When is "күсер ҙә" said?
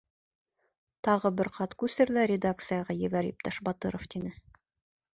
1.85-2.25